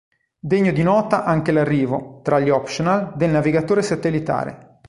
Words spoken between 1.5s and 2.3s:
l'arrivo,